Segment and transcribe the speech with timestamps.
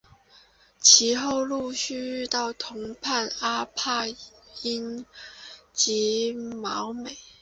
[0.79, 4.05] 其后陆续遇到同伴阿帕
[4.63, 5.05] 因
[5.73, 7.15] 及毛美。